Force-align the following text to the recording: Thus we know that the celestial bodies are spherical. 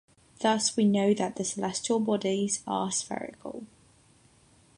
Thus 0.41 0.75
we 0.75 0.85
know 0.85 1.13
that 1.13 1.35
the 1.35 1.43
celestial 1.43 1.99
bodies 1.99 2.63
are 2.65 2.89
spherical. 2.91 3.67